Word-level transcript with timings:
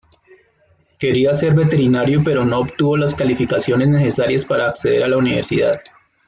Quería 0.97 1.35
ser 1.35 1.53
veterinario 1.53 2.23
pero 2.25 2.43
no 2.43 2.57
obtuvo 2.57 2.97
las 2.97 3.13
calificaciones 3.13 3.87
necesarias 3.87 4.45
para 4.45 4.67
acceder 4.69 5.03
a 5.03 5.07
la 5.07 5.17
universidad. 5.17 5.79